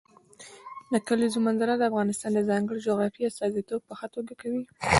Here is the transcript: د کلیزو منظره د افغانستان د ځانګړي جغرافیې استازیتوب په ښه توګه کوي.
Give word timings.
د 0.91 0.93
کلیزو 1.07 1.39
منظره 1.45 1.73
د 1.77 1.83
افغانستان 1.89 2.31
د 2.33 2.39
ځانګړي 2.49 2.79
جغرافیې 2.87 3.27
استازیتوب 3.29 3.81
په 3.85 3.93
ښه 3.99 4.07
توګه 4.15 4.33
کوي. 4.41 4.63